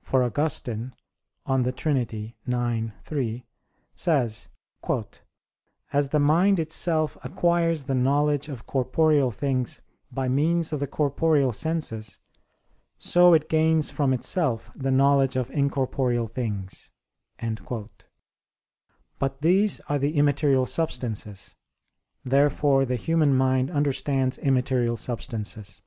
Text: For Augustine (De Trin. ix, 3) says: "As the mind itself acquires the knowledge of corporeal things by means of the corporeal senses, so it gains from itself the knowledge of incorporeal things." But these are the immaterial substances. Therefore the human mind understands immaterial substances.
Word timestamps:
For 0.00 0.22
Augustine 0.22 0.94
(De 1.44 1.72
Trin. 1.72 1.96
ix, 1.96 2.34
3) 3.02 3.44
says: 3.96 4.48
"As 5.90 6.08
the 6.10 6.20
mind 6.20 6.60
itself 6.60 7.16
acquires 7.24 7.82
the 7.82 7.94
knowledge 7.96 8.48
of 8.48 8.64
corporeal 8.64 9.32
things 9.32 9.82
by 10.08 10.28
means 10.28 10.72
of 10.72 10.78
the 10.78 10.86
corporeal 10.86 11.50
senses, 11.50 12.20
so 12.96 13.34
it 13.34 13.48
gains 13.48 13.90
from 13.90 14.12
itself 14.12 14.70
the 14.76 14.92
knowledge 14.92 15.34
of 15.34 15.50
incorporeal 15.50 16.28
things." 16.28 16.92
But 17.40 18.06
these 19.40 19.80
are 19.88 19.98
the 19.98 20.14
immaterial 20.16 20.64
substances. 20.64 21.56
Therefore 22.24 22.86
the 22.86 22.94
human 22.94 23.36
mind 23.36 23.68
understands 23.68 24.38
immaterial 24.38 24.96
substances. 24.96 25.82